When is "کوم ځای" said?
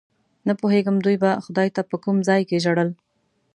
2.03-2.41